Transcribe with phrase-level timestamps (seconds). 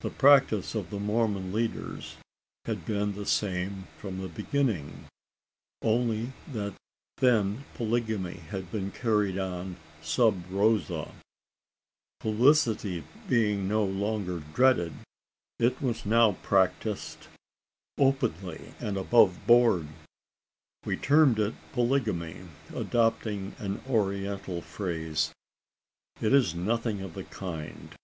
[0.00, 2.16] The practice of the Mormon leaders
[2.64, 5.06] had been the same from the beginning;
[5.80, 6.74] only that
[7.18, 11.12] then polygamy had been carried on sub rosa.
[12.18, 14.92] Publicity being no longer dreaded,
[15.60, 17.28] it was now practised
[17.96, 19.86] "openly and above board."
[20.84, 22.42] We term it polygamy
[22.74, 25.30] adopting an oriental phrase.
[26.20, 27.94] It is nothing of the kind.